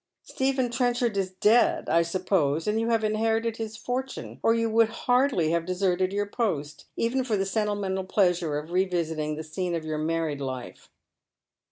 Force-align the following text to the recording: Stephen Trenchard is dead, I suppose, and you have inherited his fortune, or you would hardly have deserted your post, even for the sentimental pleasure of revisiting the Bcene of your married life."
Stephen 0.23 0.71
Trenchard 0.71 1.15
is 1.15 1.29
dead, 1.29 1.87
I 1.87 2.01
suppose, 2.01 2.65
and 2.65 2.79
you 2.81 2.89
have 2.89 3.03
inherited 3.03 3.57
his 3.57 3.77
fortune, 3.77 4.39
or 4.41 4.55
you 4.55 4.67
would 4.67 4.89
hardly 5.05 5.51
have 5.51 5.63
deserted 5.63 6.11
your 6.11 6.25
post, 6.25 6.85
even 6.97 7.23
for 7.23 7.37
the 7.37 7.45
sentimental 7.45 8.05
pleasure 8.05 8.57
of 8.57 8.71
revisiting 8.71 9.35
the 9.35 9.43
Bcene 9.43 9.75
of 9.77 9.85
your 9.85 9.99
married 9.99 10.41
life." 10.41 10.89